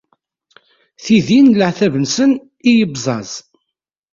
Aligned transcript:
Tidi 1.03 1.39
n 1.45 1.47
leɛtab-nsen 1.59 2.31
i 2.69 2.71
yebẓaẓ. 2.77 3.31